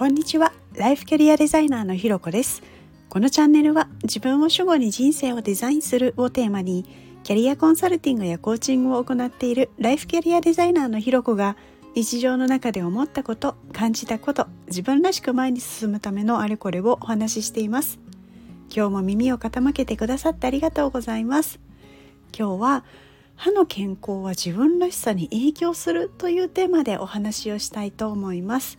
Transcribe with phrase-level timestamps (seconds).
[0.00, 0.54] こんにちは。
[0.72, 2.62] ライフキャリアデザイナーのひろこです。
[3.10, 6.86] このチャンネルは自分を主語に人生をデザインするをテーマに
[7.22, 11.54] キャリアコンサルティングやコーチングを行っているライフキャリアデザイナーのひろこが
[11.94, 17.98] 日常の中で思ったこと感じたこと自分らしく前に進むためのあれこれをお話ししています。
[18.74, 21.60] 今日も耳を傾けてくださってありがとうございます。
[22.34, 22.84] 今日は
[23.36, 28.78] 歯の健康は自分らしさに影響するというテーマでお話をしたいと思います。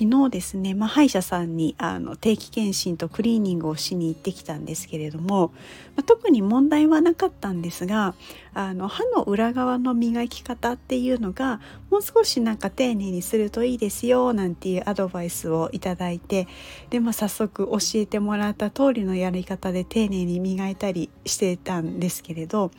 [0.00, 5.48] 昨日ですね、まあ、歯医者さんにあの定期検診とクリーニングをしに行ってきたんですけれども、
[5.94, 8.14] まあ、特に問題はなかったんですが
[8.54, 11.60] あの歯の裏側の磨き方っていうのが
[11.90, 16.48] もう少しなんか丁寧にするといいですよなんていうアドバイスをいただいて
[16.88, 22.70] で、まあ、早速教えてもらった通りのやり方で丁寧に磨いたりしてたんですけれど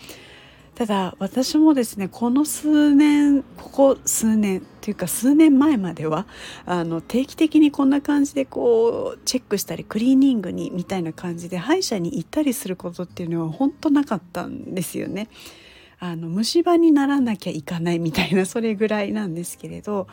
[0.75, 6.25] ただ私もですねこの数年ここ数年というか数年前までは
[6.65, 15.27] あの定期的にこんな感じでこうチェックしたりクリーニングにみたいな感じで歯医者に行ったりすることっていうのは本当なかったんですよね。
[16.03, 20.07] あの虫歯にならなきゃいかないみたいなそれぐらいなんですけれど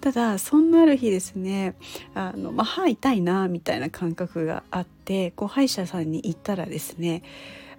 [0.00, 1.74] ただそんなある日ですね
[2.14, 7.24] あの、まあ、歯痛いなみたいな感覚があってこう歯医者さんに行ったらですね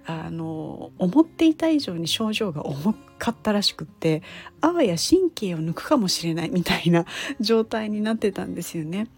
[0.06, 4.22] あの思っていた以上に症状が重かったらしくって
[4.60, 7.04] あわや神経を抜くかもしれないみたいな
[7.40, 9.08] 状態になってたんですよね。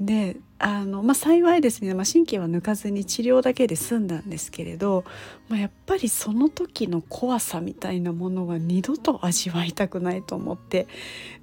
[0.00, 5.04] であの、まあ、幸いですね、まあ、神経は抜かずに治療だけで済んだんですけれど、
[5.48, 10.88] まあ、やっぱりその時の怖さみたいなものは二度と味わいたくないと思って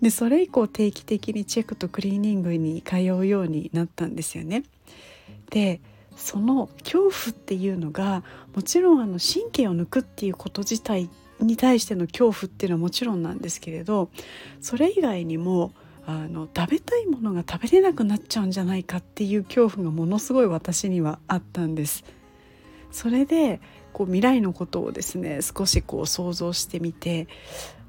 [0.01, 4.63] でそれ以降定期的にチェックとクリーニングに通うようになったんですよね。
[5.51, 5.79] で
[6.15, 8.23] その恐怖っていうのが
[8.55, 14.09] もちろんあの神経を抜くっていうこと自体に対しての恐怖っていうのはもちろんなんですけれど
[14.61, 15.71] それ以外にも
[16.05, 22.03] あの食べたいものが食べれなくなっちゃうんじゃないかっていう恐怖がものすごい私にはあったんです。
[22.91, 23.61] それで
[23.93, 27.27] こう未来のことをですね少しこう想像してみて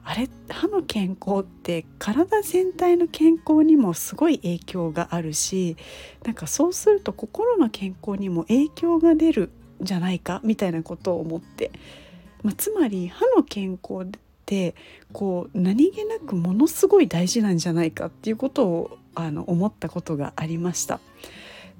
[0.04, 5.76] あれ歯の健康って体全体の健康にもすごい影響があるし
[6.24, 9.50] なんかそうすると心の健康にも影響が出る
[9.82, 11.70] んじゃないかみたいなことを思って、
[12.42, 14.08] まあ、つまり歯の健康っ
[14.46, 14.74] て
[15.12, 21.00] こう何気なくものすごい大事なんじゃないかっていうことをあの思ったことがありました。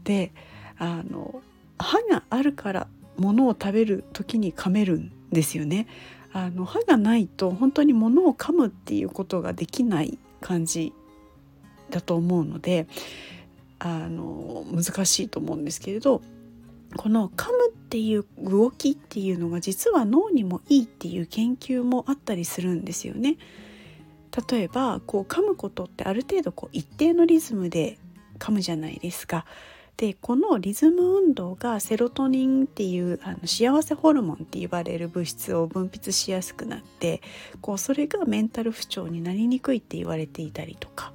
[0.04, 0.32] で
[0.78, 1.42] あの
[1.78, 2.86] 歯があるから
[3.16, 5.86] ものを食べる時に噛めるんですよね。
[6.32, 10.92] あの歯がないと本当に物を噛むっていうことができない感じ
[11.90, 12.86] だと思うので
[13.78, 16.22] あの難しいと思うんですけれど
[16.96, 23.36] この噛むっていう動きっていうのが実は脳にもいいっていう研究もあったりするんですよね。
[24.50, 27.98] 例えばこう噛むことってある程度こう一定のリズムで
[28.38, 29.44] 噛むじゃないですか。
[30.00, 37.20] でこのリズム運動がセロトニンっていうあの幸せホルモンって言われる物質を分泌しやすくなって
[37.60, 41.12] こうそれがメンタル不調になりにくいって言われていたりとか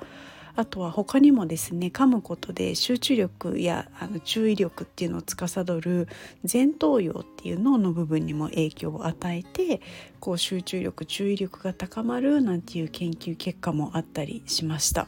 [0.56, 6.08] あとは他にもですね噛むことで集中力やあの注意力っていうのを司る
[6.44, 9.82] 前頭葉っていう脳の部分にも影響を与えて
[10.20, 15.08] こう集中力注意力が高まるなんていう研究結果もあったりしました。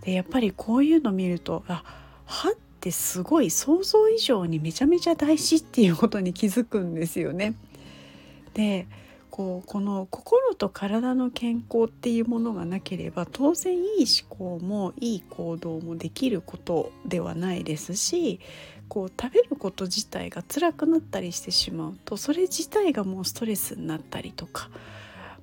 [0.00, 1.84] でやっぱりこういうの見るとあ
[2.26, 7.54] 歯っってすごい想像以上にめちゃめちゃ大事っていうことに気づくんですよね。
[8.54, 8.88] で
[9.30, 18.40] こうこの心と体の健康っていうものがなければ当然いい思考もいい行動もできることではないですし
[18.88, 24.68] こう食べること自体が辛くなったりしてしまうとそれ自体がもうストレスになったりとか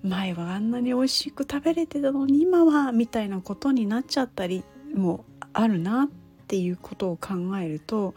[0.04, 4.64] 前はあんなに美味しく食べれてたのに今はみたいなことになっちゃったり
[4.94, 6.10] もあるなっ
[6.50, 8.16] っていうことを考えると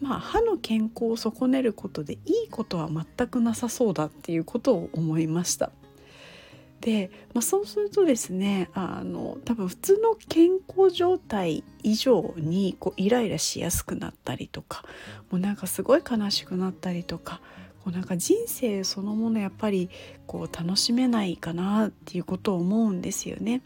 [0.00, 5.72] まあ歯の健康を損ねることでいいことは全くなさそうだっていうことを思いました。
[6.80, 14.84] で、まあ、そうするとですねあの多分普通の健康状態以上にこうイライラしやすくなったりとか
[15.32, 17.40] もうなんかすごい悲しくなったりとか
[17.82, 19.90] こうなんか人生そのものやっぱり
[20.26, 23.62] こう楽しめないかなっていうことを思うんですよね。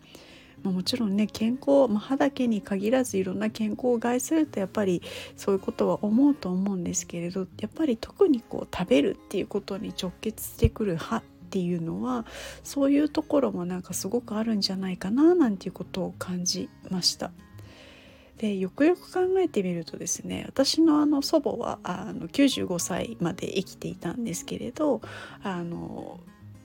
[0.63, 5.03] まあ、もちろんね健康、まあ、歯だけに限らずいろんな健康を害するとやっぱり
[5.37, 12.27] そういうことは思うと思うんですけれどやっぱり特にこう食べるっていうことに直結してくる歯っていうのは
[12.63, 17.31] そういうところもなんかすごくあるんじゃないかななんていうことを感じました。
[18.37, 25.01] でよくよく考えてみるとですね私のあの祖母はあの95歳まで生きていたんですけれど
[25.43, 26.21] あの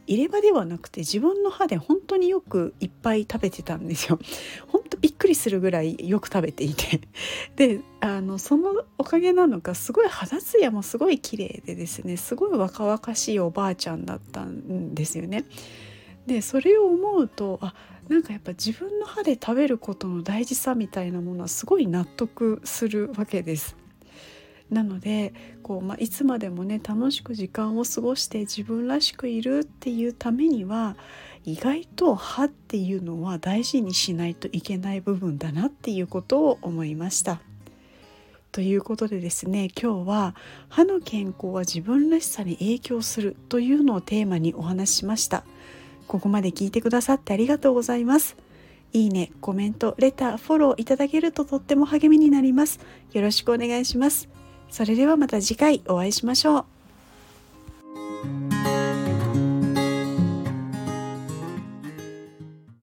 [0.07, 4.19] 入れ歯ではなくて自分の歯で本当によくいっぱい食べてたんですよ。
[4.67, 7.01] 本当びっくりするぐらいよく食べていて
[7.55, 15.45] であのそのおかげなのかすごい肌ツヤもすごい綺麗でですねすごい若々しいおばあちゃんだったんですよね。
[16.27, 17.73] でそれを思うとあ
[18.09, 23.82] なんかやっぱ自分の歯で食べることの大事さみたいなものはすごい納得するわけです。
[24.73, 30.97] なのでこう、まあ、いつまでもね楽しく時間を過ごして自分らしくいるっていうためには
[31.45, 37.41] 意外と歯っていうのは大事にしないといけない部分だなっていうことを思いました。
[38.51, 40.35] ということでですね今日は
[40.69, 45.43] 歯の健康は自分らしさに影響するというのをテーマにお話ししました。
[46.07, 48.37] ここまで聞いてくださってありがとうございます。
[48.93, 52.79] いいね、コメント、レター、フォローいただけるととっても励みになります。
[53.11, 54.29] よろしくお願いします。
[54.73, 56.72] それではまた次回お会いしましょう。